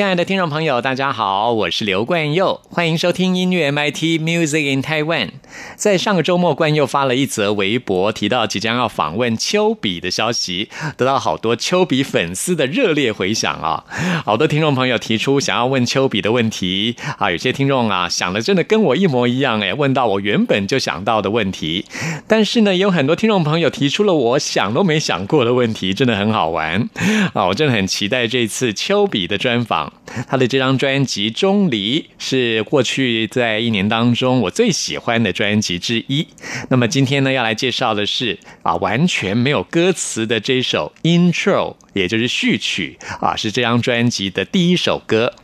[0.00, 5.28] 亲爱的听众朋友，大家好，我是刘冠佑，欢迎收听音乐 MIT Music in Taiwan。
[5.76, 13.84] 在上个周末，冠佑发了一则微博，提到即将要访问丘比的消息，得到好多丘比粉丝的热烈回响啊！
[14.24, 21.86] 好多听众朋友提出想要问丘比的问题啊，有些听众啊想的真的跟我一模一样哎，问到我原本就想到的问题。
[22.26, 26.88] 但是呢，有很多听众朋友提出了我想都没想过的问题，真的很好玩
[27.32, 27.46] 啊！
[27.48, 29.92] 我真的很期待这次丘比的专访。
[30.28, 36.26] 他的这张专辑《钟离》是过去在一年当中我最喜欢的专辑辑之一。
[36.68, 41.76] 那么今天呢，要来介绍的是啊，完全没有歌词的这首 Intro。
[41.92, 45.34] 也就是序曲啊，是这张专辑的第一首歌。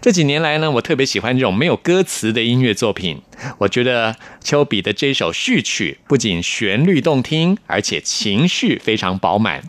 [0.00, 3.20] 这几年来呢，我特别喜欢这种没有歌词的音乐作品。
[3.58, 9.62] 我觉得丘比的这首序曲不仅旋律动听，而且情绪非常饱满。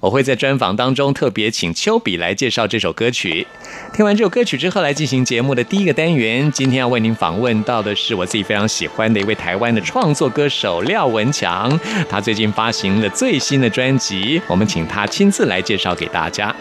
[0.00, 3.46] 我会在专访当中特别请丘比来介绍这首歌曲。
[3.92, 6.50] 听完这首歌曲之后，来进行节目的第一个单元。
[6.52, 11.78] 今天要为您访问到的是我自己非常喜欢的一位台湾的创作歌手廖文强。
[12.08, 16.54] 他最近发行了最新的专辑，我们请他亲自来介绍给大家。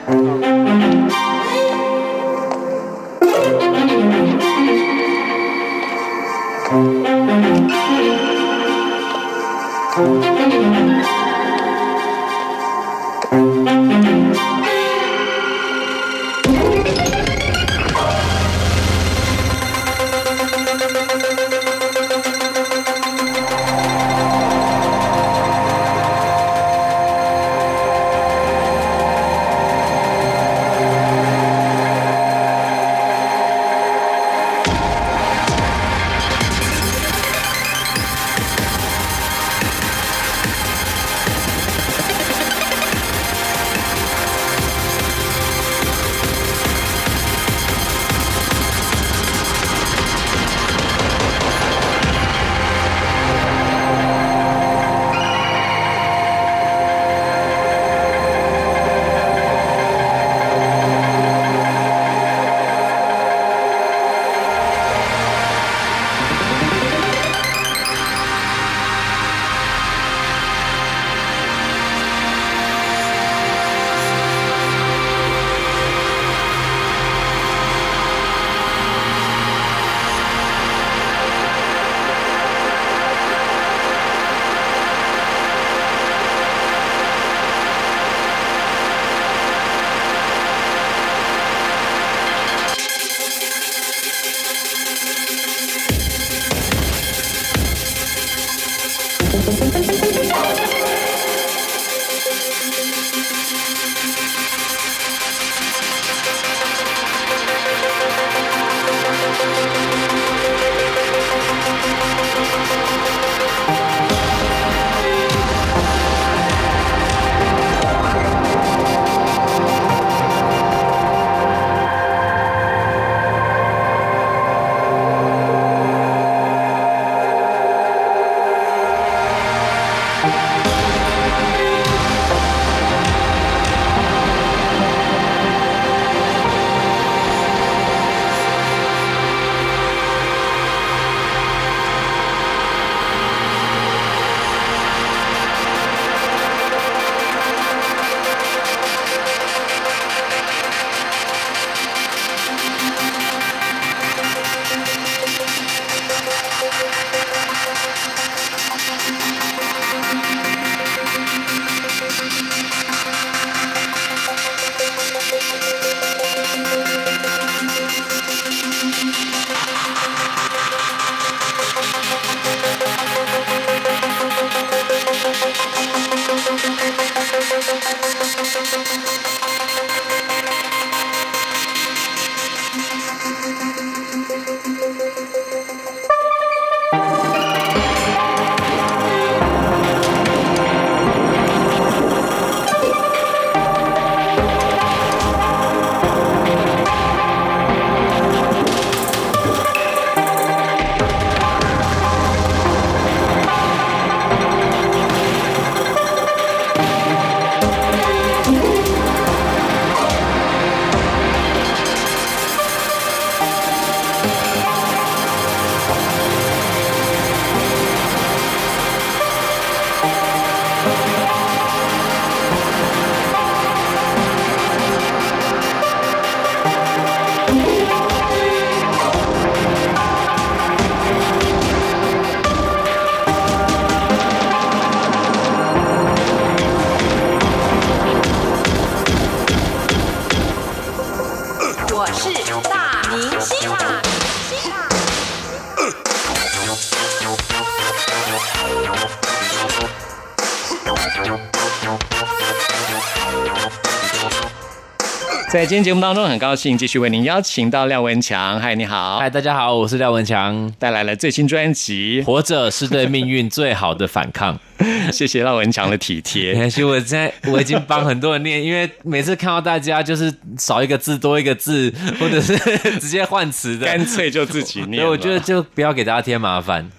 [255.64, 258.60] 在今天节目当中，很高兴继续为您邀请到廖文强。
[258.60, 259.18] 嗨，你好！
[259.20, 264.60] 嗨，大家好，我是廖文强，带来了最新专辑《活着是对命运最好的反抗》。
[265.10, 266.54] 谢谢廖文强的体贴。
[266.70, 272.58] 其实我现在我已经帮很多人念，因为每次看到大家就是少一个字多一个字，或者是
[273.00, 274.98] 直接换词的，干脆就自己念。
[274.98, 276.90] 所以我觉得就不要给大家添麻烦，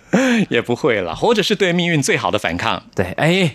[0.48, 1.14] 也不会了。
[1.14, 2.82] 活着是对命运最好的反抗。
[2.94, 3.54] 对，哎。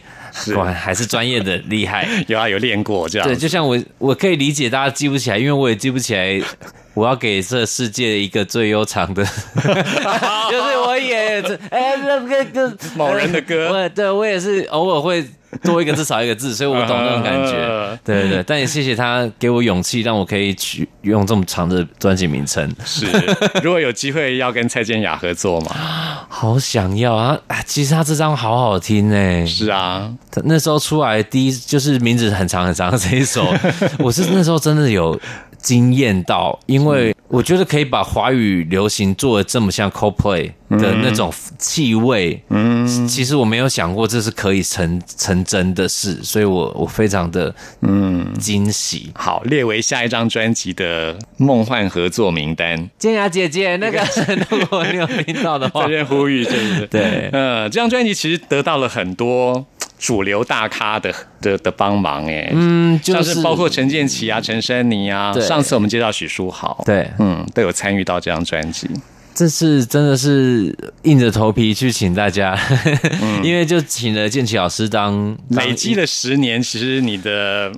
[0.53, 3.27] 果然还是专业的厉害， 有啊，有练过这样。
[3.27, 6.41] 对，就像我，我可以理解大家记不起来，因为我也记不起来。
[6.95, 9.23] 我要给这世界一个最悠长的，
[9.63, 11.39] 就是我也
[11.69, 15.23] 哎，那个个某人的歌，我对我也是偶尔会。
[15.63, 17.53] 多一个字少一个字，所以我懂那种感觉。
[18.05, 22.71] 对对对，但也谢谢他给我勇气，让我可以取用这么长的专辑名称。
[22.85, 23.07] 是，
[23.63, 25.75] 如果有机会要跟蔡健雅合作嘛，
[26.39, 27.37] 好想要啊！
[27.65, 29.45] 其实他这张好好听哎。
[29.45, 30.09] 是啊，
[30.45, 33.45] 那时候出来第一就是名字很长很长的这一首，
[33.99, 35.19] 我是那时候真的有。
[35.61, 49.11] 惊艳到，因为我觉得可以把华语流行做的这么像 CoPlay 的那种气味，嗯，其实我没有想过这是可以成成真的事，所以我我非常的嗯惊喜。
[49.13, 52.89] 好，列为下一张专辑的梦幻合作名单。
[52.97, 54.03] 建雅姐姐，那个
[54.49, 56.87] 如果你有听到的话，这边呼吁，是不是？
[56.87, 59.65] 对，嗯，这张专辑其实得到了很多。
[59.99, 68.89] 主流大咖的的的帮忙哎，嗯，像是包括陈建奇啊、陈珊妮啊，上次我们介绍许书豪，对，嗯，都有参与到这张专辑。
[69.33, 72.59] 这次真的是硬着头皮去请大家，
[73.41, 77.71] 因为就请了建奇老师当累积了十年，其实你的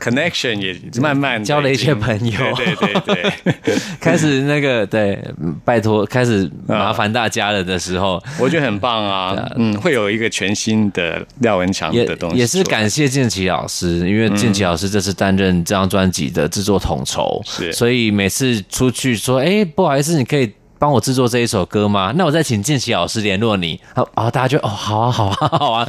[0.00, 3.32] connection 也慢慢交了一些朋友，对对
[3.64, 5.18] 对， 开始那个对，
[5.64, 20.52] 拜托开始麻烦大家了的时候，我觉得很棒啊，嗯，会有一个全新的廖文强的东西，也是感谢建奇老师，因为建奇老师这次担任这张专辑的制作统筹，是，所以每次出去说，哎，不好意思，你可以。
[20.78, 22.12] 帮我制作这一首歌吗？
[22.16, 23.80] 那我再请建奇老师联络你。
[23.94, 25.88] 好，然后大家就哦，好啊，好啊， 好啊。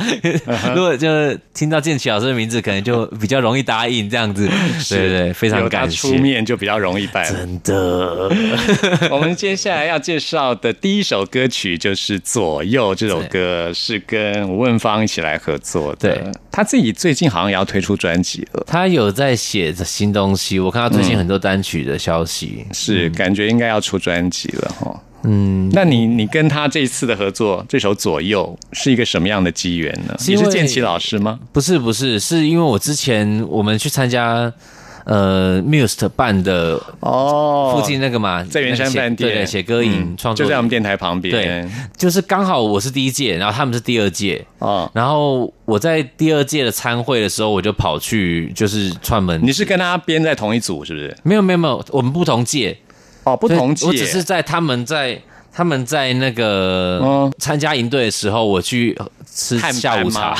[0.75, 4.49] 如果就是听到建奇老师的名字，可能就比较容易答应这样子。
[4.89, 6.09] 对对，非常感谢。
[6.09, 7.23] 出面就比较容易办。
[7.25, 8.29] 真的。
[9.11, 16.09] 我们接下来要介绍的第一首歌曲就是《左右》这首歌，是跟吴问芳一起来合作的。
[16.09, 18.63] 对，他自己最近好像也要推出专辑了。
[18.65, 24.75] 他有在写新东西，我看他最近很多单曲的消息，是感觉应该要出专辑了。
[25.23, 30.15] 嗯，那你你跟他这一次的合作，这首《左右》是一个什么样的机缘呢？
[30.25, 31.37] 你是建奇老师吗？
[31.51, 34.49] 不是，不是，是因为我之前我们去参加
[35.03, 41.33] 呃 Muse 办的哦，附近那个嘛，在圆山饭店写歌影创作，就在我们电台旁边。
[41.33, 44.89] 对，就是刚好我是第一届，然后他们是第二届啊。
[44.93, 49.37] 然后我在第二届的参会的时候，我就跑去就是串门。
[49.43, 51.13] 你是跟他编在同一组是不是？
[51.23, 52.77] 没有没有没有，我们不同届。
[53.23, 55.19] 哦，不同届，我只是在他们在
[55.51, 60.35] 他们在那个参加营队的时候，我去吃下午茶。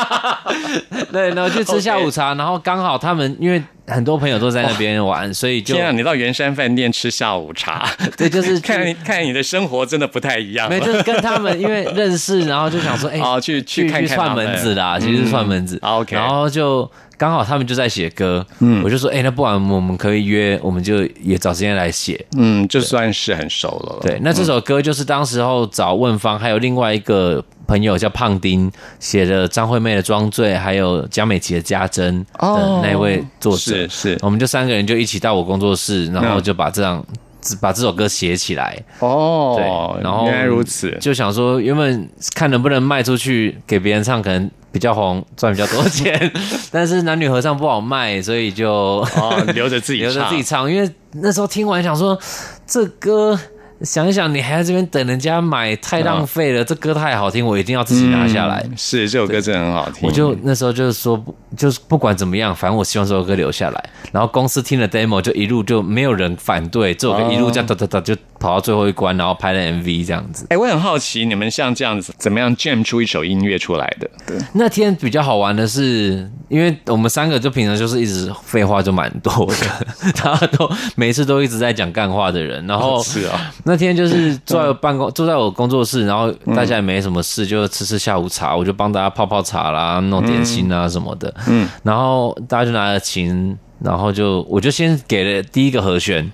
[1.12, 10.68] 对，然后去吃下午茶，然后刚好他们因为很多朋友都在那边玩，所以就天啊，你到圆山饭店吃下午茶，对，就是 看看你的生活真的不太一样。
[10.68, 15.78] 没，就是跟他们因为认识，然后就想说，哎，去去去串门子啦，其实是串门子。
[15.82, 16.88] OK，然后就。
[17.20, 23.98] 刚好他们就在写歌，嗯，我就说，哎，那不然我们可以约，我们就也找时间来写，嗯，就算是很熟了。
[24.00, 32.24] 对，那这首歌就是当时候找问方，还有另外一个朋友叫胖丁写的张惠妹的《装醉》，还有江美琪的《家珍》
[32.56, 37.04] 的那位作者，是是，我们就三个人就一起到我工作室，然后就把这样
[37.60, 38.76] 把这首歌写起来。
[39.00, 44.50] 哦，对，然后原来如此，就想说原本看能不能卖出去给别人唱，可能。
[44.72, 46.32] 比较红，赚比较多钱，
[46.70, 49.04] 但是男女合唱不好卖，所以就
[49.52, 50.70] 留着自己 留着自己唱。
[50.70, 52.16] 因为那时候听完想说，
[52.68, 53.36] 这歌。
[53.82, 56.62] 想一想，你还在这边等人家买，太浪费了。
[56.62, 58.64] 这歌太好听，我一定要自己拿下来。
[58.76, 60.06] 是这首歌真的很好听。
[60.06, 61.22] 我就那时候就是说，
[61.56, 63.90] 就是不管怎么样，反正我希望这首歌留下来。
[64.12, 70.46] 然后公司听了 demo，就一路就没有人反对，这首歌一路这样哒哒哒就跑到最后一关，然后拍了 MV 这样子。
[70.50, 74.10] 哎，我很好奇，你们像这样子，怎么样 jam 出一首音乐出来的？
[74.26, 82.66] 对，那天比较好玩的是，因为我们三个就平常就是一直废话就蛮多的， 大家都每次都一直在讲干话的人。
[82.66, 83.50] 然后 是啊。
[83.70, 91.32] 那天就是坐在办公，坐在我工作室，然后大家也没什么事，就吃吃下午茶，我就帮大家泡泡茶啦，弄点心啊什么的。
[91.46, 96.28] 嗯，然后大家就拿着琴，然后就我就先给了第一个和弦，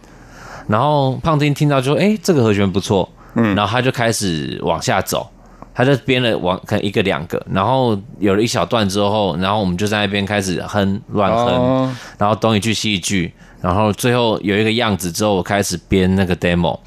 [0.66, 3.06] 然后胖丁听到就说：“哎，这个和弦不错。”
[3.38, 5.28] 嗯，然后他就开始往下走，
[5.74, 11.94] 他就编了往可能一个两个，然后有了一小段之后，然后我们就在那边开始哼乱哼，哦。
[12.16, 13.34] 然后东一句西一句，
[13.66, 16.78] 然后最后有一个样子之后，我开始编那个 demo，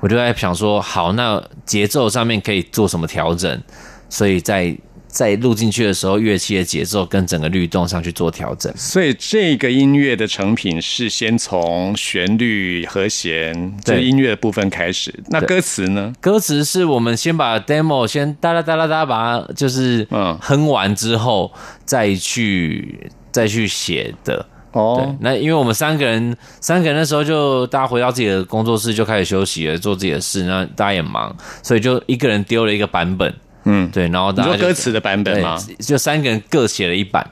[0.00, 3.62] 我就在想说，好，那节奏上面可以做什么调整，
[4.08, 4.76] 所以在
[5.06, 8.72] 在录进去的时候，乐器的节奏跟整个律动上去做调整。
[8.76, 15.14] 所以这个音乐的成品是先从旋律、和弦这对音乐的部分开始。
[15.28, 16.12] 那歌词呢？
[16.20, 21.52] 歌词是我们先把 demo 先哒啦哒啦哒把它就是嗯哼完之后，
[21.84, 24.44] 再去再去写的。
[24.74, 30.42] 对哦，，那因为我们三个人，三个人那时候就大家回到自己的工作室就开始休息了，做自己的事。
[30.42, 33.32] 那大家也忙，所以就一个人丢了一个版本，
[33.64, 35.56] 嗯，对，然后大家歌词的版本吗？
[35.78, 37.24] 就三个人各写了一版，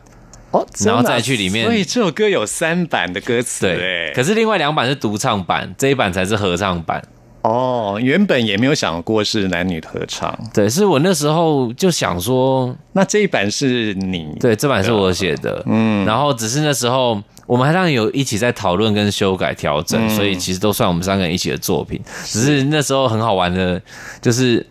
[0.52, 4.10] 哦，然后再去里面所以这首歌有三版的歌词，对。
[4.10, 7.02] 哎，可是另外两版是独唱版，这一版才是合唱版。
[7.42, 22.00] 哦，原本也没有想过是男女合唱，对，是我那时候就想说，那这一版是你对，这版是我写的，嗯，然后只是那时候我们还当然有一起在讨论跟修改调整，所以其实都算我们三个人一起的作品。
[22.24, 23.82] 只是那时候很好玩的，
[24.20, 24.64] 就是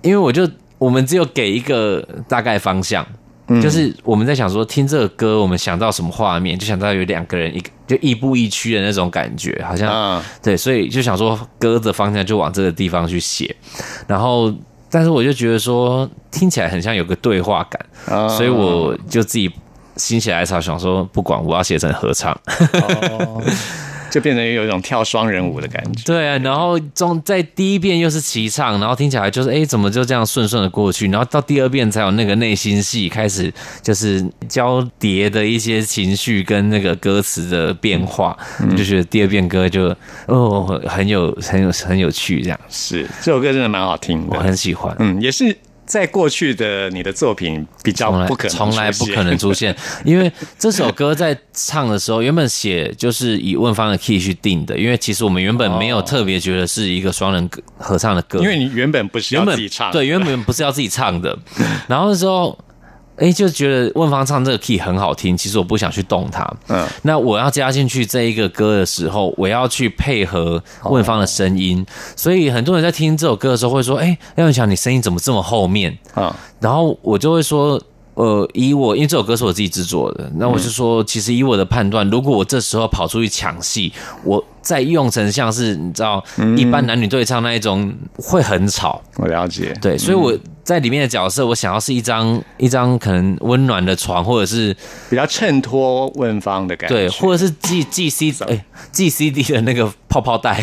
[0.00, 0.48] 因为我就
[0.78, 3.06] 我们只有给一个大概方向。
[3.62, 13.56] 就是我们在想说，听这个歌，我们想到什么画面，就想到有两个人一个就亦步亦趋的那种感觉，好像啊，对，所以就想说歌的方向就往这个地方去写，
[14.06, 14.52] 然后
[14.90, 18.28] 但是我就觉得说听起来很像有个对话感，啊。
[18.28, 19.50] 所以我就自己
[19.96, 22.32] 心血来潮想说，不管我要写成合唱，
[22.72, 23.42] 哦，
[24.10, 26.02] 就变成有一种跳双人舞的感觉。
[26.04, 38.36] 对啊，然后中在第一遍又是齐唱，然后听起来就是哎怎么就这样顺顺的过去，然后到第二遍才有那个内心戏开始就是交叠的一些情绪跟那个歌词的变化，
[38.70, 39.94] 我就觉得第二遍歌就
[40.26, 42.60] 哦很有很有很有趣这样。
[42.68, 45.56] 是这首歌真的蛮好听我，很喜欢，嗯，也是
[45.88, 61.36] 在过去的你的作品比较从来不可能从来不可能出现， 因为这首歌在唱的时候，原本写就是以问方的 key 去定的，因为其实我们原本没有特别觉得是一个双人歌合唱的歌，因为你原本不是要自己唱，对，原本不是要自己唱的，
[61.88, 62.56] 然后那时候。
[63.18, 66.48] 哎，就觉得问方唱这个 key 很好听，其实我不想去动它。
[66.68, 71.84] 嗯，那我要加进去这一个歌的时候，我要去配合问方的声音，
[72.14, 77.80] 所以很多人在听这首歌的时候会说：“哎，廖永强，你声音怎么这么后面？”啊，然后我就会说，
[78.14, 83.92] 呃，以我因为这首歌是我自己制作的，那我就说，其实以我的判断，如果我这时候跑出去抢戏，
[84.24, 86.22] 我再用成像是你知道
[86.56, 89.02] 一般男女对唱那一种，会很吵。
[89.16, 90.36] 我了解，对，所以我
[90.68, 94.76] 在里面的角色，我想要是一张一张可能温暖的床，或者是
[95.08, 100.62] 比较衬托问方的感觉，对，或者是 G G C 哎 G C D 的那个泡泡袋。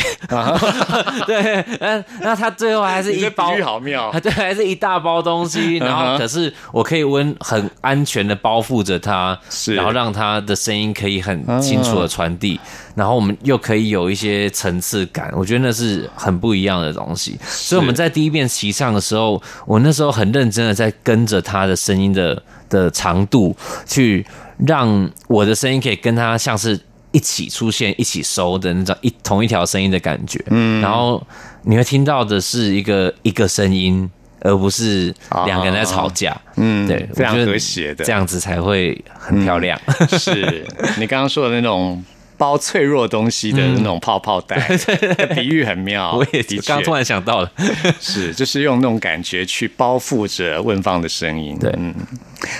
[1.26, 4.10] 对，那那他最后还是一包好妙。
[4.10, 9.74] 啊， 对，还是一大包东西， 然后可是我可以温很安全的包覆着他，是。
[9.74, 12.60] 然后让他的声音可以很清楚的传递，
[12.94, 17.40] 然后我们又可以有一些层次感，我觉得那是很不一样的东西。
[17.42, 23.56] 所以我们在第一遍齐唱的时候，我那时候很认真的在跟着他的声音的的长度，
[23.88, 24.25] 去
[24.68, 26.80] 让我的声音可以跟他像是。
[27.12, 31.25] 一起出现、一起收的那种一同一条声音的感觉，嗯，然后
[31.62, 34.12] 你会听到的是一个一个声音，
[34.42, 39.80] 而不是两个人在吵架，嗯，对，非常和谐的，这样子才会很漂亮。
[40.10, 40.68] 是。
[41.00, 42.04] 你刚刚说的那种
[42.38, 44.58] 包脆弱东西的那种泡泡袋，
[45.36, 46.15] 比喻很妙。
[46.18, 47.51] 我也的刚突然想到了，
[48.00, 51.58] 是，就是用那种感觉去包覆着问方的声音。
[51.60, 51.94] 对嗯，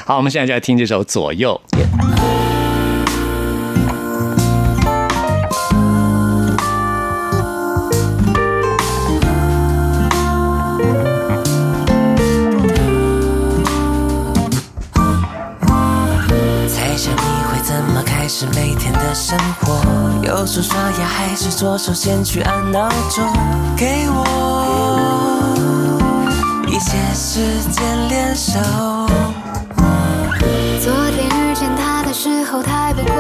[0.06, 1.60] 好，我们现在就来听这首《左右》。
[19.28, 19.82] 生活？
[20.22, 23.26] 右手刷牙还是左手先去按闹钟？
[23.76, 24.24] 给我
[26.68, 27.42] 一些时
[27.72, 28.60] 间练手。
[30.80, 33.16] 昨天遇见他的时候，太奔波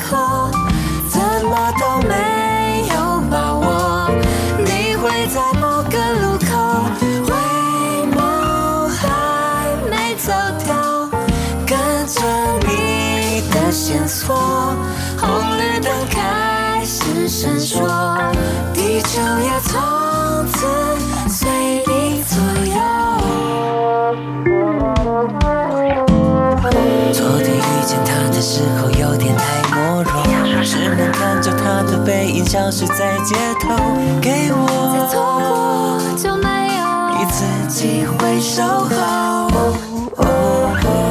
[0.00, 0.57] 好。
[32.48, 33.76] 消失在街头，
[34.22, 36.82] 给再错我过就没有
[37.20, 38.96] 一次机会守候。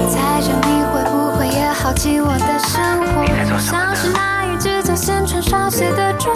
[0.10, 2.82] 猜着你会不会也好奇我的生
[3.14, 3.24] 活，
[3.60, 6.34] 像是那一只在线穿上写的钟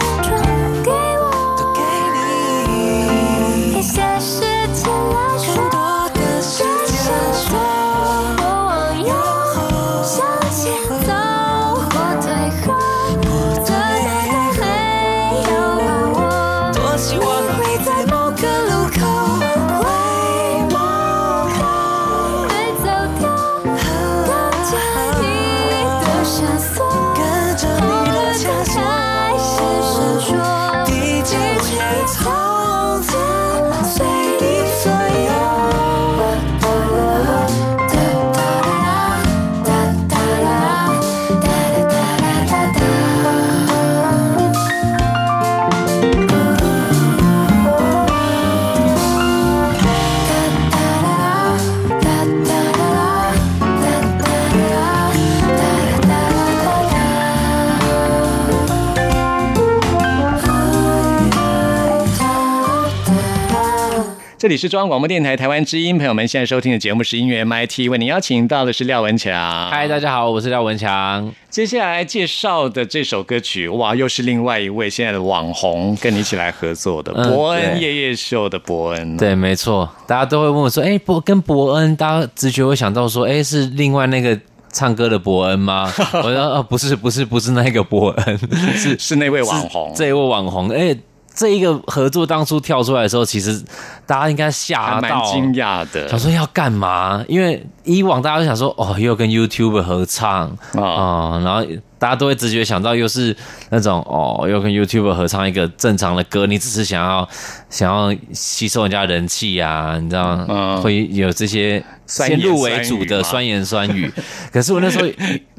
[64.52, 69.70] 里是中央广播电台台湾之音，朋友们现在收听的节目是音乐 MIT，为您邀请到的是廖文强。
[69.70, 71.32] 嗨，大家好，我是廖文强。
[71.48, 79.16] 接下来介绍的这首歌曲，哇，又是另外一位现在的网红跟你一起来合作的嗯伯恩夜夜秀的伯恩。
[79.16, 84.38] 对，没错，大家都会问我说：“哎、伯跟伯恩，大家直觉会想到说，哎、是另外那个
[84.70, 88.38] 唱歌的伯恩吗？” 我说：“哦，不是，不是，不是那个伯恩，
[88.76, 90.68] 是 是那位网红，这一位网红。
[90.68, 90.94] 哎，
[91.34, 93.62] 这一个合作当初跳出来的时候，其实
[94.06, 97.24] 大家应该吓蛮到，惊讶的想说要干嘛？
[97.26, 100.82] 因为以往大家都想说，哦，又跟 YouTube 合唱啊。
[100.82, 101.64] 啊、然后
[101.98, 103.34] 大家都会直觉想到又是
[103.70, 107.26] 那种哦，又跟 YouTube 合唱一个正常的歌，你只是想要
[107.70, 114.12] 想要吸收人家人气啊，你知道，嗯会有这些先入为主的酸言酸语。
[114.52, 115.06] 可是我那时候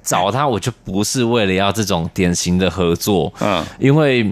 [0.03, 4.31] 找他，我就不是为了要这种典型的合作， 嗯因为。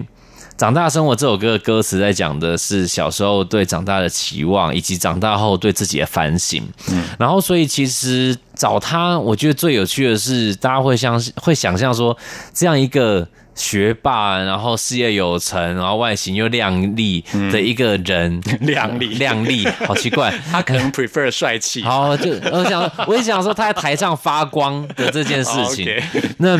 [0.62, 6.62] 长大生活这首歌的歌词在讲的是小时候对长大的期望，以及长大后对自己的反省。
[6.88, 12.16] 嗯，然后所以其实找他，我觉得最有趣的是，大家会相信会想象说，
[12.54, 20.32] 这样一个学霸，然后事业有成，然后外形又靓丽的一个人， 靓丽靓丽，好奇怪。
[20.52, 21.82] 他可能 prefer 帅气。
[21.82, 25.88] 好，就我想，我也想说他在台上发光的这件事情。
[26.38, 26.56] 那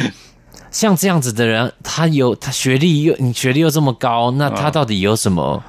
[0.72, 5.62] 像这样子的人，他有他学历又你学历又这么高，那他到底有什么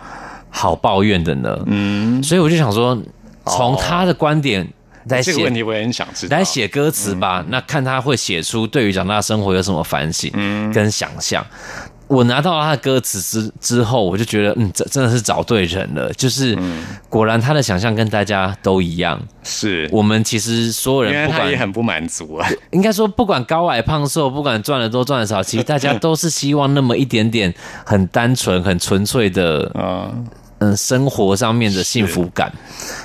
[0.50, 1.60] 好抱怨的呢？
[1.68, 2.98] 嗯，所以我就想说，
[3.46, 4.68] 从他的观点
[5.10, 5.56] 来这个问写。
[5.56, 6.38] 题我也很想知道。
[6.38, 10.32] 来写歌词吧，那看他会写出对于长大生活有什么反省
[10.74, 11.46] 跟想象。
[12.13, 16.13] 我拿到他的歌词之之后，我就觉得，嗯，这真的是找对人了。
[16.13, 16.58] 就是
[17.10, 19.19] 果然他的想象跟大家都一样。
[19.43, 22.47] 是，我们其实所有人不管，他也很不满足啊。
[22.71, 30.26] 应该说不管高矮胖瘦，不管赚的多赚的少，其实大家都是希望那么一点点很单纯、很纯粹的 嗯，
[30.63, 32.52] 嗯生活上面的幸福感。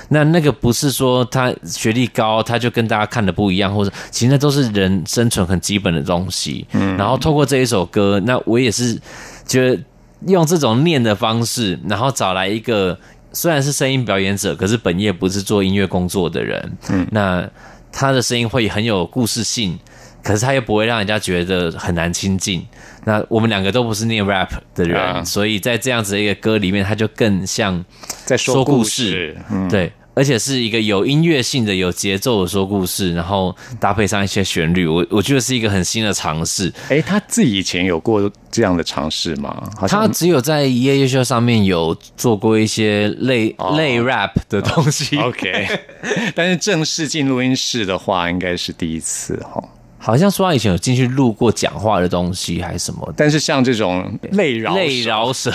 [0.07, 6.65] 那那个不是说他学历高，他就跟大家看的不一样，或者其实那都是人生存很基本的东西。
[6.71, 8.99] 嗯，然后透过这一首歌，那我也是
[9.45, 9.83] 觉得
[10.27, 12.97] 用这种念的方式，然后找来一个
[13.33, 16.77] 虽然是声音表演者，可是本业不是做音乐工作的人。
[16.89, 17.47] 嗯，那
[17.91, 19.77] 他的声音会很有故事性。
[20.23, 22.65] 可是他又不会让人家觉得很难亲近。
[23.05, 27.83] 那我们两个都不是念 rap 的人，啊所以在这样子的一个歌里面，他就更像
[28.25, 36.71] 在说故事事，嗯，对，而且是一个有音乐性的、有节奏的说故事，然后搭配上一些旋律，我我觉得是一个很新的尝试。
[36.89, 39.63] 哎，他自己以前有过这样的尝试吗？
[39.87, 45.67] 他只有在夜夜秀上面有做过一些类、哦类 rap 的东西，OK，
[46.35, 49.63] 但是正式进录音室的话，应该是第一次哈。
[49.99, 53.13] 好像说他以前有进去录过讲话的东西还是什么。
[53.15, 55.51] 但是像这种类饶类手饶舌、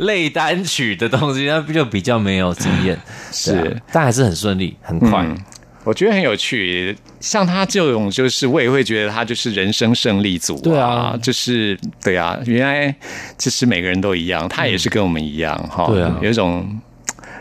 [0.00, 2.98] 类 单曲的东西，那就比较没有经验，
[3.32, 5.22] 是啊但还是很顺利，很快。
[5.24, 5.36] 嗯
[5.86, 6.98] 我觉得很有趣。
[7.20, 12.92] 像他这种，就是我也会觉得他就是人生胜利组、对啊就是对啊，原来
[13.38, 16.68] 其实每个人都一样，他也是跟我们一样哈、对啊有一种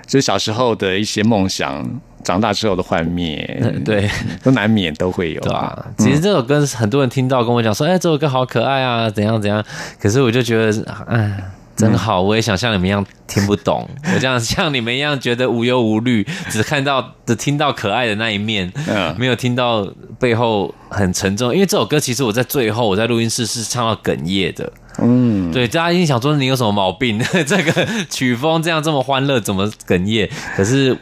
[0.05, 1.83] 就是小时候的一些梦想，
[2.25, 4.09] 长大之后的幻灭，对
[4.43, 9.63] 都难免都会有，对啊，其实这首歌很多人听到跟我讲说，哎，这首歌好可爱啊，怎样怎样。
[10.01, 11.31] 可是我就觉得，哎，
[11.75, 19.87] 真好，我也想像你们一样听不懂， 我这样像你们一样觉得无忧无虑，只看到只听到可爱的那一面，嗯没有听到
[20.19, 21.53] 背后很沉重。
[21.53, 27.19] 因为这首歌其实我在最后我在录音室是唱到哽咽的，嗯，对，大家一定想说你有什么毛病？
[27.45, 30.27] 这个曲风这样这么欢乐，怎么哽咽？
[30.55, 30.97] 可是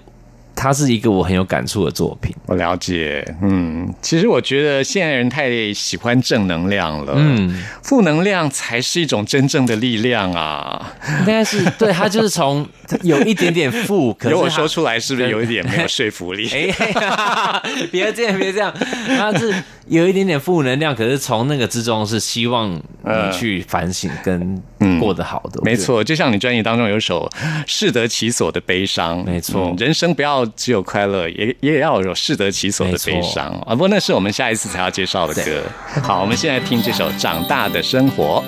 [0.55, 2.33] 它是一个我很有感触的作品。
[2.45, 10.93] 我了解，嗯，其实我觉得现在人太喜欢正能量了，嗯，负能量才是一种真正的力量啊。
[11.21, 12.67] 应该是对他就是从
[13.03, 16.49] 有一点点负，可是我说出来是不是有一点没有说服力？
[16.49, 17.61] 哎，
[17.91, 18.73] 别这样，别这样，
[19.17, 19.53] 他是
[19.87, 24.61] 有一点点负能量，可是从那个之中是希望你去反省跟
[24.99, 25.61] 过得好的。
[25.63, 27.29] 没错，就像你专辑当中有首
[27.67, 33.75] “适得其所”的悲伤，没错嗯人生不要只有快乐，也也要有适得其所的悲伤啊。
[33.75, 35.63] 不过那是我们下一次才要介绍的歌。
[36.01, 38.43] 好，我们现在听这首《长大的生活》。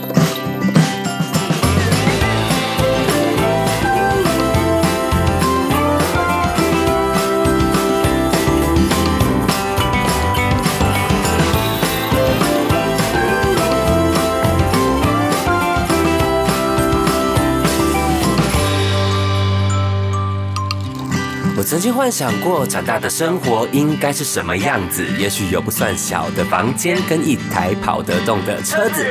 [21.75, 29.05] 曾经幻想过长大的生活应该是什么样子，也许有不算小的房间跟一台跑得动的车子。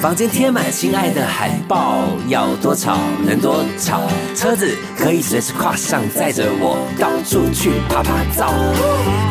[0.00, 8.54] 房间贴满心爱的海报，要多吵能多吵，车子可以随时跨上，载着我到处去爬爬照。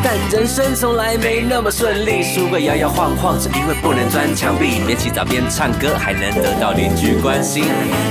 [0.04, 4.80] 但人生从来没那么顺利，书柜摇摇晃晃，是因为不能钻墙壁。
[4.86, 7.64] 边洗澡边唱歌，还能得到邻居关心。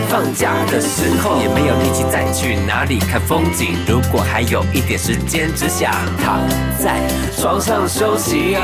[0.10, 3.78] 放假的时候也没有力气再去哪里看风景。
[3.88, 5.91] 如果还还有一点时间，只想
[6.23, 6.39] 躺
[6.82, 7.02] 在
[7.36, 8.56] 床上休息。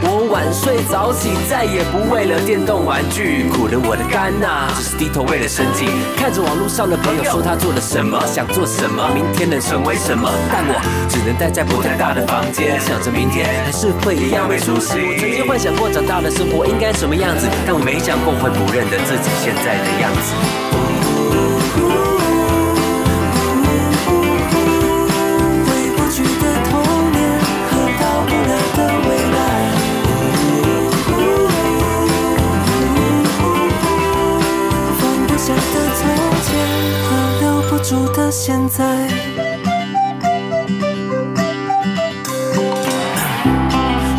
[0.00, 5.90] 我晚睡早起，再也不为了电动玩具苦了我的肝呐、只是低头为了生计。
[6.16, 10.78] 看着网络上的朋友说他做了什么，想做什么，明天能成为什么，但我
[11.10, 15.02] 只能待在不太大的房间，想着明天还是会一样没出息。
[15.02, 20.30] 我曾经幻想过长大的生活应该什么样子，但我没想过会不认得自己现在的样子。
[37.82, 38.84] 住的现在。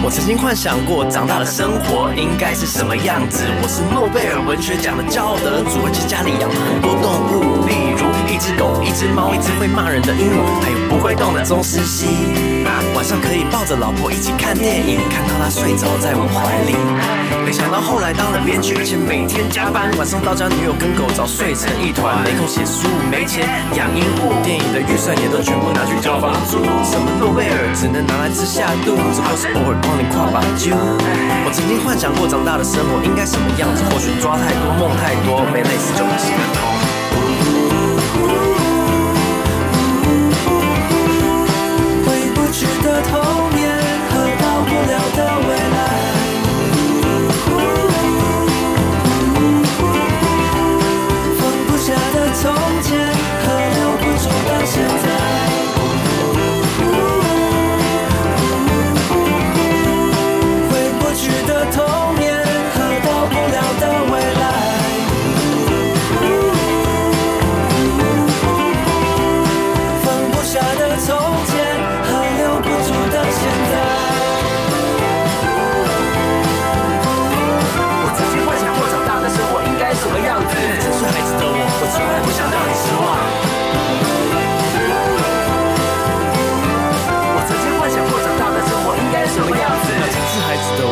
[0.03, 3.45] 我曾经幻想过长大的生活应该是什么样子。
[3.63, 7.65] 我是诺贝尔文学奖的骄傲得主，而且家里养了很多动物，
[8.33, 12.33] 一只狗、一只猫、一只会骂人的鹦鹉，还有不会动的宗师蜥。
[12.95, 16.73] 晚上可以抱着老婆一起看电影，看到她睡着在我怀里。
[17.45, 23.45] 没想到后来当了编剧，而且每天加班，晚上到家女友跟狗早睡成一团，没空写书，没钱
[23.77, 26.57] 养鹦鹉，电影的预算也都全部拿去交房租。
[26.81, 30.73] 什么诺贝尔只能拿来吃下肚只不过是偶尔帮你跨把酒。
[30.73, 36.92] 我曾经幻想过长大的生活应该什么样子，或许抓太多梦太多，没累死就不行了。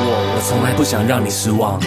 [0.04, 1.80] 我，我从来不想让你失望。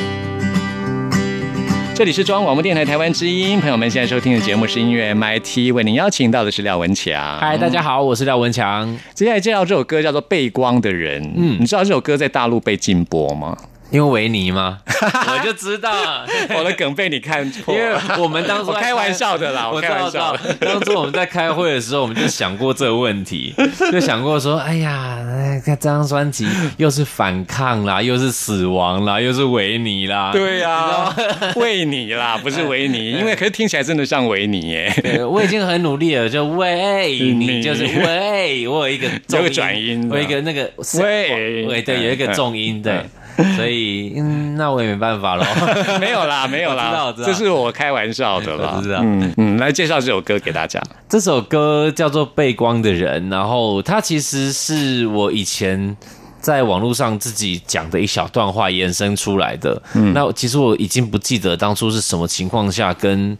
[1.94, 7.38] 这里是中央广播电台台湾之音，朋友们现在收听的节目是音乐 MIT，为您邀请到的是廖文强。
[7.38, 8.98] 嗨，大家好，我是廖文强。
[9.14, 11.22] 接下来介绍这首歌叫做《背光的人》。
[11.36, 13.56] 嗯，你知道这首歌在大陆被禁播吗？
[13.90, 14.80] 因为维尼吗？
[15.04, 16.24] 我就知道，
[16.56, 17.94] 我的梗被你看破因为。
[18.18, 20.36] 我们当初开玩笑的啦，我我开玩笑。
[20.60, 23.54] 当初我们在开会的时候，我们就想过这个问题，
[23.92, 31.14] 就想过说，哎呀，哎看这张专辑又是反抗啦，又是死亡啦，又是维尼啦，对呀、
[31.56, 34.92] 维尼啦，不是维尼，因为可是听起来真的像维尼耶。
[35.02, 40.70] 对，我已经很努力了，就喂你你，就是喂，我有一个重有个转音的我有一个那个
[41.00, 43.00] 喂喂，对，有一个重音，对，
[43.56, 45.44] 所以嗯，那我也没办法喽。
[45.98, 48.80] 没有啦， 没有啦这是我开玩笑的啦。
[48.82, 50.80] 知道嗯嗯，来介绍这首歌给大家。
[51.08, 55.96] 这首歌叫做《背光的人》，然后它其实是我以前
[56.40, 59.82] 在网络上自己讲的一小段话延伸出来的。
[59.94, 63.36] 嗯，那其实我已经不记得当初是什么情况下跟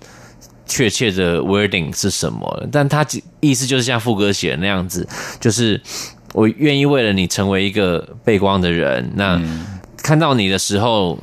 [0.66, 3.06] 确切的 wording 是什么了，但他
[3.40, 5.06] 意思就是像副歌写的那样子，
[5.38, 5.80] 就是
[6.32, 9.12] 我愿意为了你成为一个背光的人。
[9.14, 9.38] 那
[10.04, 11.18] 看到你的时候，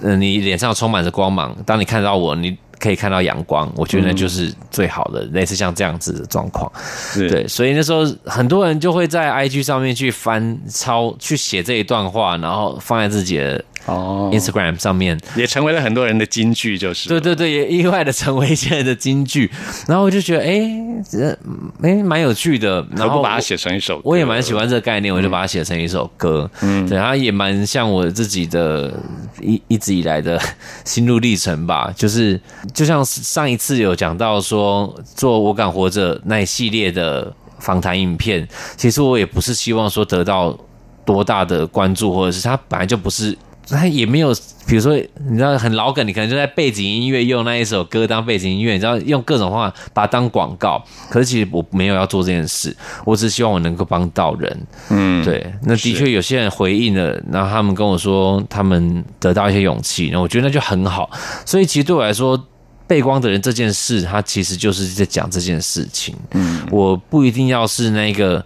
[0.00, 1.52] 呃，你脸上充满着光芒。
[1.66, 3.70] 当你看到我，你可以看到阳光。
[3.74, 6.70] 我觉得那就是最好的，类似像这样子的状况。
[7.12, 15.18] 对，所以那时候很多人就会在 IG 上面去翻抄，去写这一段话，然后放在自己的哦，Instagram 上面。
[15.36, 19.50] 也成为了很多人的金句，就是对对对，也意外的成为现在的金句。
[19.86, 21.38] 然后我就觉得，哎，这
[21.82, 22.84] 哎蛮有趣的。
[22.96, 24.02] 然后不把它写成一首歌？
[24.04, 26.50] 我也蛮喜欢这个概念，我就把它写成一首歌。
[26.60, 28.92] 嗯，对，它也蛮像我自己的
[29.40, 30.40] 一一直以来的
[30.84, 31.92] 心路历程吧。
[31.96, 32.40] 就是
[32.74, 40.56] 就像上一次有讲到说，做我敢活着那一系列的访谈影片，其实我也不是希望说得到
[41.04, 43.36] 多大的关注，或者是它本来就不是。
[43.68, 44.34] 它也没有，
[44.66, 44.96] 比如说，
[45.28, 50.82] 你知道很老梗，你可能就在背景音乐用那一首歌当背景音乐，你知道用各种方法把它当广告。
[51.08, 54.66] 可是其实我没有要做这件事，我只是希望我能够帮到人。
[54.88, 61.08] 嗯，对，那的确有些人回应了，然后他们跟我说他们得到一些勇气，那我觉得那就很好。
[61.46, 62.42] 所以其实对我来说，
[62.88, 66.16] 背光的人这件事，他其实就是在讲这件事情。
[66.32, 68.44] 嗯，我不一定要是那个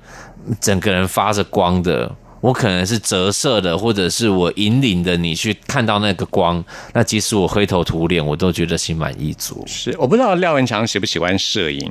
[0.61, 2.15] 整个人发着光的。
[2.45, 6.63] 我可能是折射的，或者是我引领的你去看到那个光。
[6.93, 9.65] 那即使我灰头土脸，我都觉得心满意足。
[9.67, 11.91] 是我不知道廖文强喜不喜欢摄影，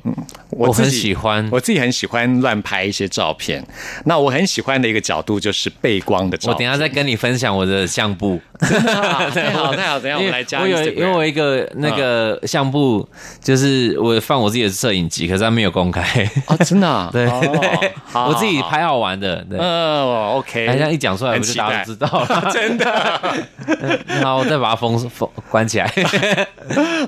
[0.51, 3.65] 我我很喜欢我自己很喜欢乱拍一些照片。
[4.05, 6.53] 那我很喜欢的一个角度就是背光的照片。
[6.53, 8.39] 我等一下再跟你分享我的相簿。
[8.93, 13.07] 啊太好太好，等一下我们来加我有因为我一个那个相簿，
[13.41, 16.29] 就是我放我自己的摄影集，可是它没有公开。
[16.47, 17.39] 哦，真的啊、对 哦
[17.79, 19.43] 对，好我自己拍好玩的。
[19.49, 22.49] 对，嗯，OK，哎，这样一讲出来，不就大家都知道了？
[22.53, 22.85] 真的。
[24.07, 25.91] 然后我再把它封封关起来。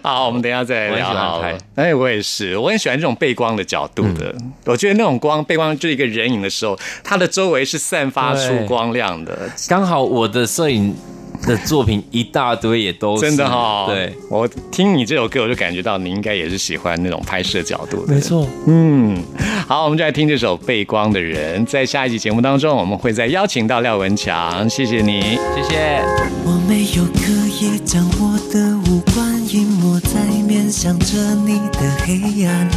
[0.04, 1.42] 好，我们等一下再聊我很喜欢好。
[1.76, 4.34] 哎，我也是，我很喜欢这种背光的角度的。
[4.40, 9.38] 嗯我觉得那种光背光就是一个人影的时候，它的周围是散发出光亮的，
[9.70, 10.96] 刚好我的摄影
[11.44, 18.14] 的作品一大堆，也都是真的哈、对，我听你这首歌，我就感觉到你应该也是喜欢那种拍摄角度的。
[18.14, 18.48] 没错。
[18.68, 19.22] 嗯，
[19.68, 21.66] 好，我们就来听这首《背光的人》。
[21.70, 25.22] 在下一集节目当中，我们会再邀请到廖文强，谢谢你。
[25.56, 26.02] 谢谢。
[26.44, 32.70] 我没有刻意将我的五官隐没在面向着你的黑暗，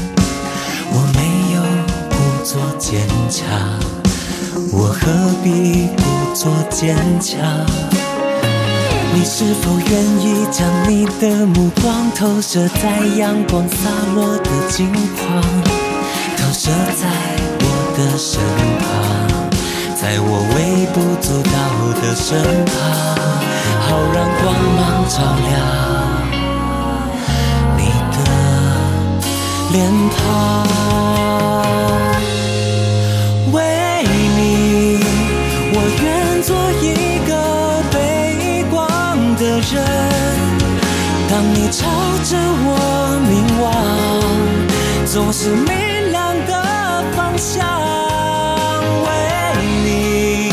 [0.91, 1.63] 我没有
[2.11, 3.47] 故作坚强，
[4.73, 5.11] 我何
[5.43, 8.08] 必故作坚强？
[9.15, 9.91] 你是否愿
[10.21, 15.43] 意将你的目光投射在阳光洒落的金黄，
[16.37, 17.09] 投射在
[17.61, 17.63] 我
[17.97, 18.41] 的身
[18.79, 18.87] 旁？
[19.97, 20.57] 在我微
[20.93, 21.57] 不足道
[22.01, 22.29] 的身
[22.65, 22.77] 旁，
[23.81, 25.15] 好让光芒照
[25.49, 25.51] 亮
[27.77, 27.81] 你
[28.15, 28.17] 的
[29.73, 29.77] 脸
[30.17, 31.08] 庞。
[41.71, 41.85] 朝
[42.25, 43.67] 着我凝望，
[45.05, 45.67] 总是明
[46.11, 47.63] 亮的方向。
[49.05, 49.09] 为
[49.85, 50.51] 你，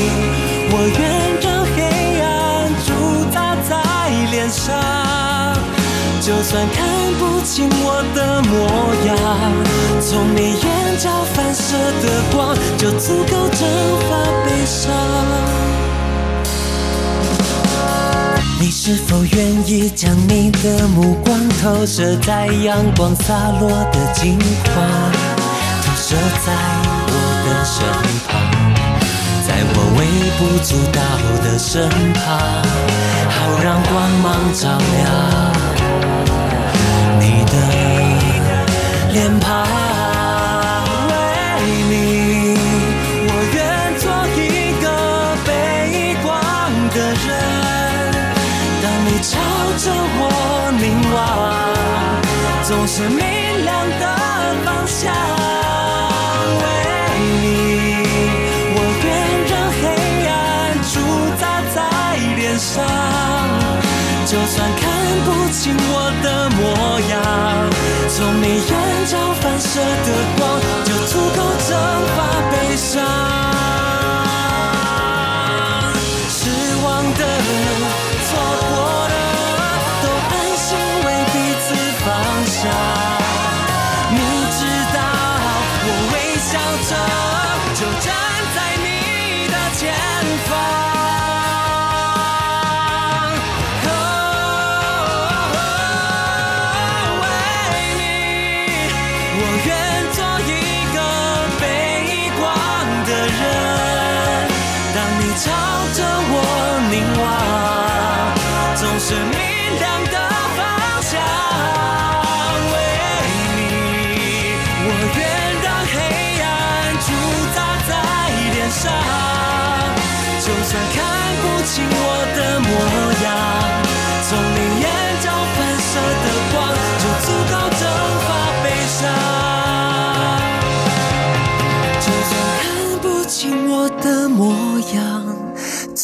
[0.71, 1.01] 我愿
[1.41, 1.77] 让黑
[2.21, 2.25] 暗
[2.85, 2.87] 驻
[3.31, 3.71] 扎在
[4.29, 4.75] 脸上，
[6.19, 6.85] 就算看
[7.17, 8.53] 不清我的模
[9.07, 9.15] 样，
[10.01, 13.61] 从你眼角反射的光，就足够蒸
[14.09, 14.11] 发
[14.45, 14.91] 悲伤。
[18.57, 24.39] 你是否愿意将你的目光投射在阳光洒落的金
[24.73, 24.75] 黄，
[25.83, 26.15] 投射
[26.45, 26.53] 在
[27.07, 27.11] 我
[27.45, 27.75] 的身
[28.25, 28.31] 旁，
[29.45, 29.99] 在我微
[30.39, 30.99] 不足道
[31.43, 32.23] 的身旁，
[33.29, 35.03] 好让光芒照亮
[37.19, 37.53] 你的
[39.11, 39.64] 脸庞。
[52.85, 53.17] 总是明
[53.65, 54.15] 亮的
[54.63, 55.11] 方向。
[56.61, 56.63] 为
[57.41, 58.05] 你，
[58.75, 59.05] 我愿
[59.49, 59.81] 让黑
[60.29, 60.31] 暗
[60.93, 60.93] 驻
[61.41, 61.43] 扎
[61.73, 61.77] 在
[62.35, 62.85] 脸上，
[64.27, 64.83] 就算看
[65.25, 66.61] 不清我的模
[67.09, 67.13] 样，
[68.07, 68.71] 从你眼
[69.07, 70.43] 角反射的光，
[70.83, 71.75] 就足够蒸
[72.15, 72.17] 发
[72.51, 73.44] 悲伤。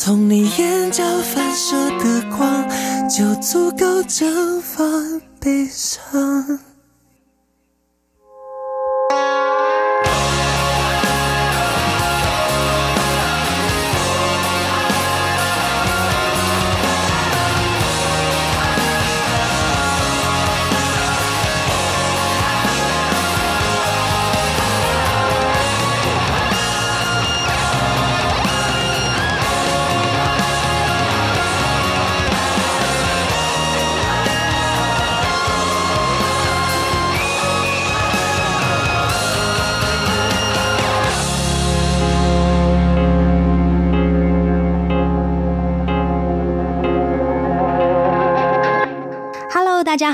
[0.04, 2.68] 从你眼角反射的光，
[3.08, 4.84] 就足够蒸发
[5.40, 6.71] 悲伤。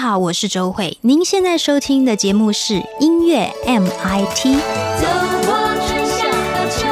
[0.08, 0.98] 好，我是周慧。
[1.02, 4.56] 您现在收听的节目是音乐 MIT。
[5.02, 5.06] 走
[5.46, 5.54] 过
[5.86, 6.88] 春夏和秋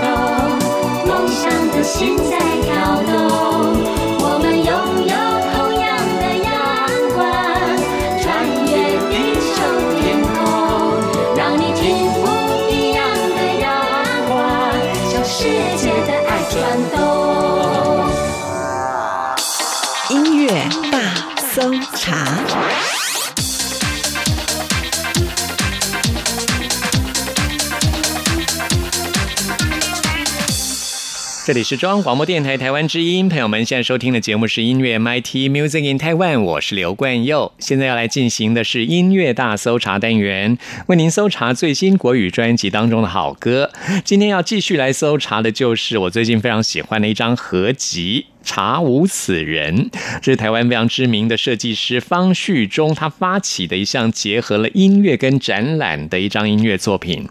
[0.00, 2.16] 冬，梦想的心
[31.46, 37.52] 这里是中央广播电台台湾之音，朋友们现在收听的节目是音乐 MIT Music in Taiwan，我是刘冠佑。
[37.60, 43.70] 现在要来进行的是音乐大搜查单元，为您搜查最新国语专辑当中的好歌。
[44.04, 48.26] 今天要继续来搜查的就是我最近非常喜欢的一张合集。
[48.46, 49.90] 查无此人，
[50.22, 57.28] 这是台湾非常知名的设计师方旭中他发起的一项结合了音乐跟展览的一张音乐作品。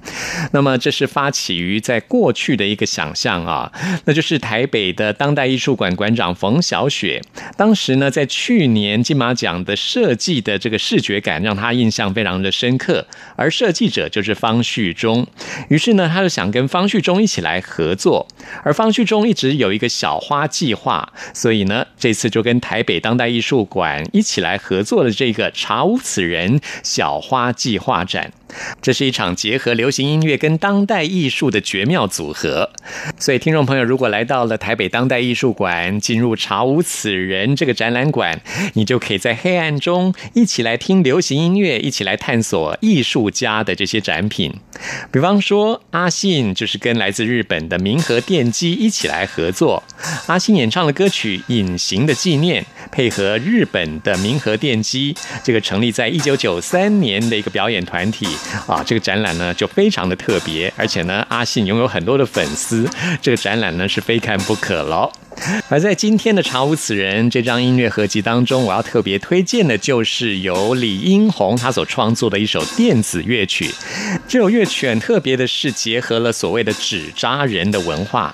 [0.51, 3.71] 那么，这是发起于在过去的一个想象啊，
[4.03, 7.21] 那就是台北的当代艺术馆馆长冯小雪，
[7.55, 15.25] 当时呢在去年金马奖的设计的这个视觉感让他印象非常的深刻，而设计者就是方旭中，
[15.69, 18.27] 于是呢他就想跟方旭中一起来合作，
[18.63, 21.04] 而方旭中一直有一个小花计划。
[21.33, 28.31] 所以呢，这次就跟台北当代艺术馆一起来合作的这个“查无此人”小花计划展，
[28.81, 32.71] 这是一场结合流行音乐跟当代艺术的绝妙组合。
[33.19, 38.41] 所以，听众朋友如果来到了台北当代艺术馆，进入“查无此人”这个展览馆，
[38.73, 44.53] 你就可以在黑暗中一起来听流行音乐，一起来探索艺术家的这些展品。
[45.11, 49.83] 比方说，阿信就是跟来自日本的明和电机一起来合作，
[50.27, 50.94] 阿信演唱了。
[50.95, 58.25] 歌曲《隐形的纪念》配合日本的民和电机，这个成立在一九九三年的一个表演团体
[58.65, 62.89] 啊，这个展览呢就非常的特别，而且呢，阿信拥有很多的粉丝，
[63.21, 65.11] 这个展览呢是非看不可喽。
[65.69, 73.69] 而在今天的《查无此人》这张音乐合集当中，我要特别推荐的就是由李英宏他所创作的一首电子乐曲。
[74.27, 78.33] 这首乐曲特别的是结合了所谓的纸扎人的文化。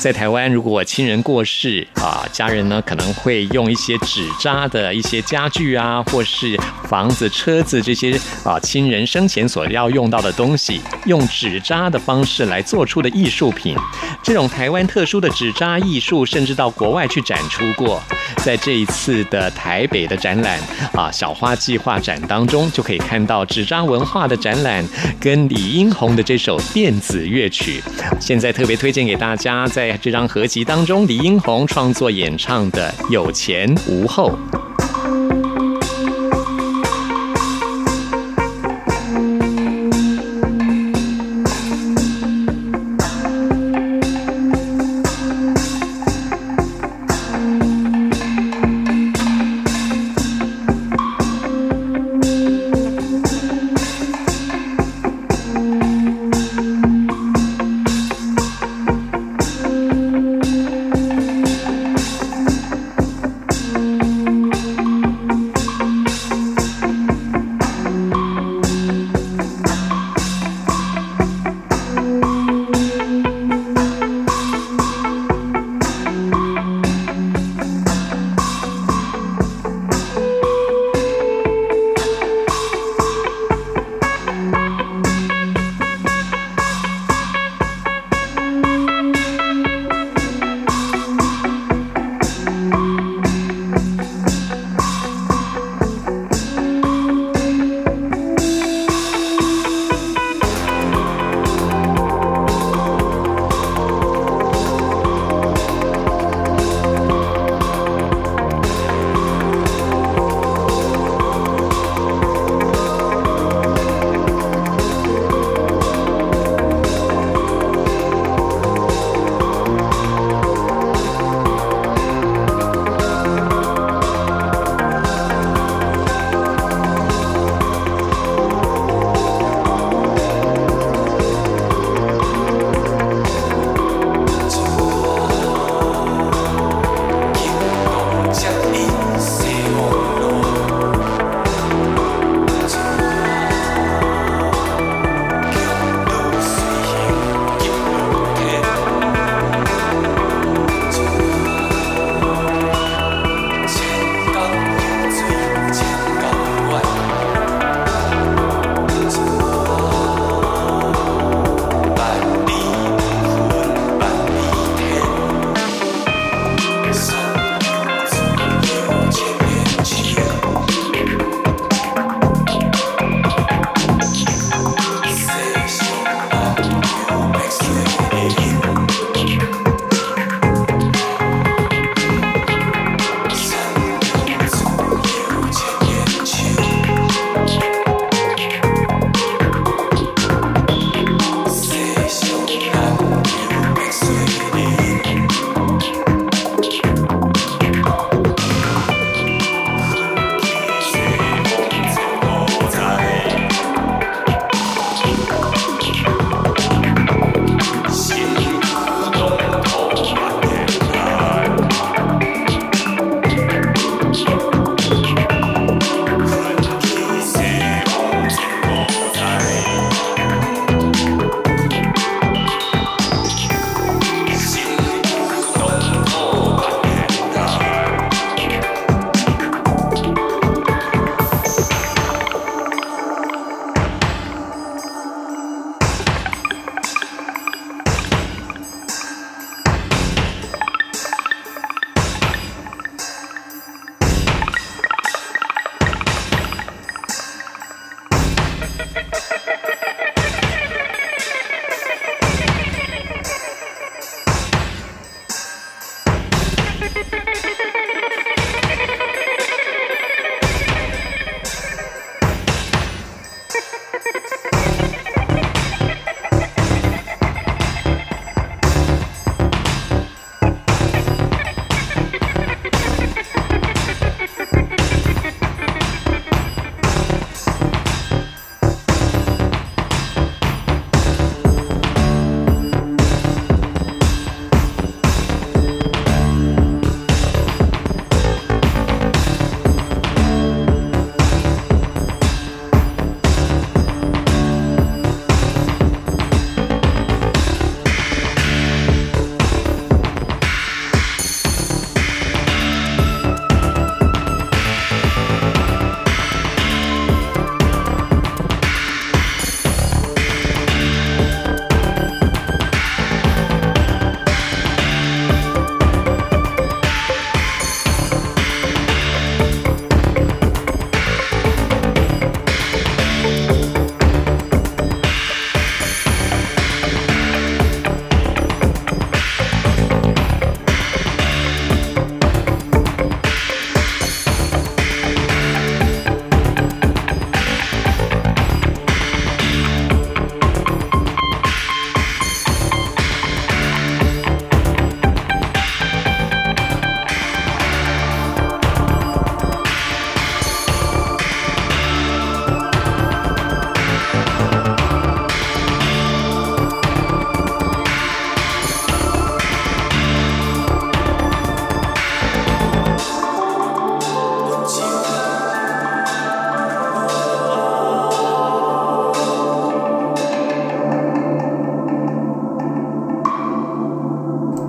[0.00, 13.76] 在台湾，如果亲人过世啊，家人呢可能会用一些纸扎的一些家具啊，或是房子、车子这些啊亲人生前所要用到的东西，用纸扎的方式来做出的艺术品。
[14.22, 18.02] 这种台湾特殊的纸扎艺术甚甚至到国外去展出过，
[18.38, 20.58] 在这一次的台北的展览
[20.92, 24.84] 啊小花计划展当中，就可以看到纸扎文化的展览
[25.20, 27.80] 跟李英红的这首电子乐曲。
[28.18, 34.36] 现在特别推荐给大家，在这张合集当中，李英红创作演唱的《有前无后》。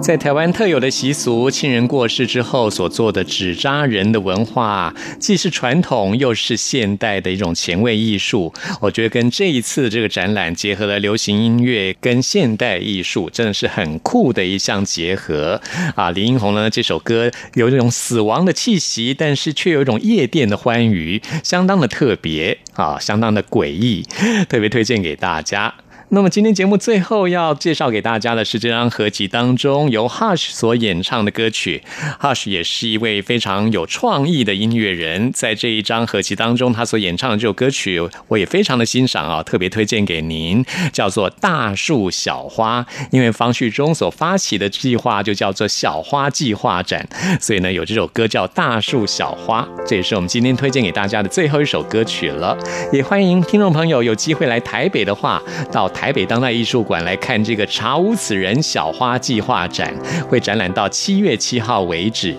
[0.03, 8.53] 在台湾特有的习俗，亲人过世之后所做的纸扎人的文化，既是传统又是现代的一种前卫艺术。
[8.81, 15.61] 我觉得跟这一次这个展览结合了流行音乐跟现代艺术，真的是很酷的一项结合
[15.95, 16.11] 啊！
[16.11, 24.05] 林英红呢这首歌有一种死亡的气息，但是却有一种夜店的欢愉，相当的特别啊，相当的诡异，
[24.49, 25.73] 特别推荐给大家。
[26.15, 31.81] 那么今天节目最后要介绍给大家的是这张合集当中由 Hush 所演唱的歌曲。
[32.21, 42.83] Hush 也是一位非常有创意的音乐人，在这一张合集当中，他所演唱的这首歌曲，我也非常的欣赏啊，特别推荐给您，叫做《大树小花》。
[43.09, 47.03] 因为方旭中所发起的计划就叫做“小花计划展”，
[47.41, 52.55] 所以呢，有这首歌叫《大树小花》，这也是我们今天推荐给大家的最后一首歌曲了。
[52.91, 55.41] 也欢迎听众朋友有机会来台北的话，
[55.71, 59.89] 到台台北当代艺术馆来看这个“查无此人”小花计划展，
[60.27, 62.35] 会展览到七月七号为止。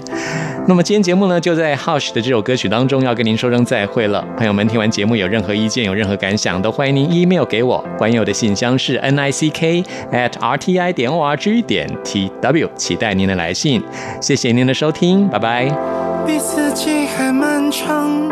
[0.68, 4.22] 那么今天节目呢，就在 Hush 的这首歌曲当中要跟您说声再会了。
[4.36, 7.82] 朋友们，听完节目有任何意见、有任何感想，都欢迎您 email 给我。
[7.96, 13.82] 关友的信箱是 n i c k at r t i 点 o r g 点 t w，期待您的来信。
[14.20, 15.64] 谢谢您的收听，拜拜。
[16.26, 18.28] 比四季还漫长，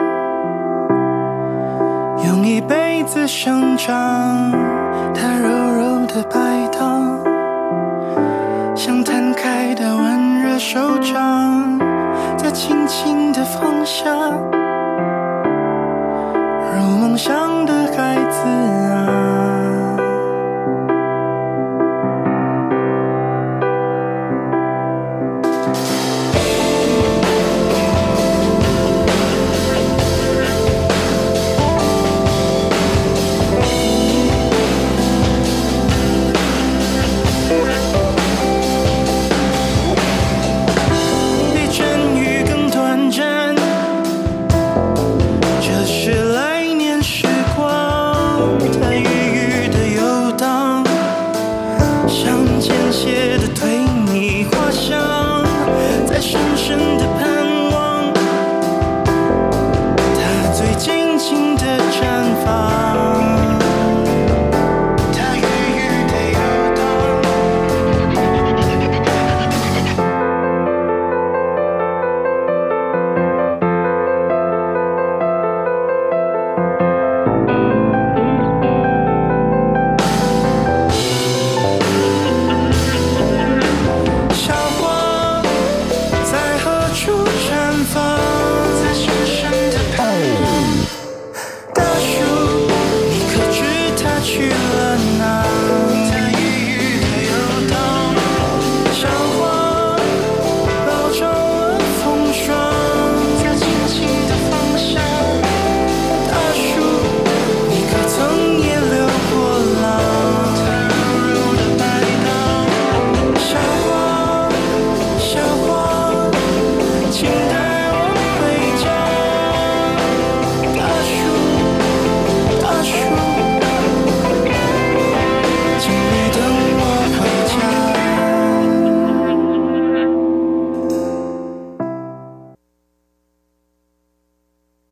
[2.27, 4.92] 用一辈子生长。
[6.15, 6.39] 的摆
[6.69, 7.19] 荡，
[8.77, 11.79] 像摊开的温热手掌，
[12.37, 14.11] 在轻轻的放下。
[16.75, 18.47] 如梦想的孩子
[18.92, 18.92] 啊，